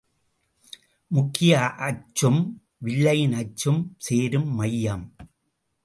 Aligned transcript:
முக்கிய 1.07 1.59
அச்சும் 1.59 2.41
வில்லையின் 2.77 3.33
அச்சும் 3.33 3.81
சேரும் 3.97 4.49
மையம். 4.55 5.15